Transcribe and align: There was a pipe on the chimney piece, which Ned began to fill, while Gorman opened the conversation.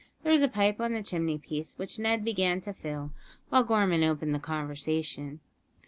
There 0.23 0.31
was 0.31 0.41
a 0.41 0.47
pipe 0.47 0.81
on 0.81 0.93
the 0.93 1.03
chimney 1.03 1.37
piece, 1.37 1.77
which 1.77 1.99
Ned 1.99 2.25
began 2.25 2.59
to 2.61 2.73
fill, 2.73 3.11
while 3.49 3.63
Gorman 3.63 4.03
opened 4.03 4.33
the 4.33 4.39
conversation. 4.39 5.41